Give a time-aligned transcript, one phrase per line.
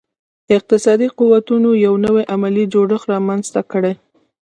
[0.55, 3.93] اقتصادي قوتونو یو نوی علمي جوړښت رامنځته کړي.